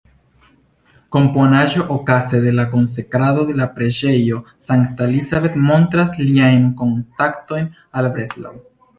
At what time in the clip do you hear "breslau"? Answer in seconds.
8.17-8.55